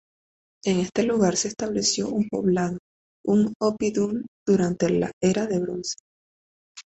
[0.65, 2.79] En este lugar se estableció un poblado,
[3.23, 5.93] un "oppidum" durante la Edad del Bronce.